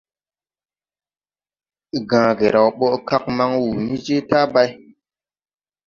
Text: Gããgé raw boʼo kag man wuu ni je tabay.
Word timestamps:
Gããgé 2.09 2.47
raw 2.55 2.69
boʼo 2.77 2.97
kag 3.07 3.23
man 3.37 3.51
wuu 3.61 3.75
ni 3.85 3.95
je 4.05 4.15
tabay. 4.29 4.69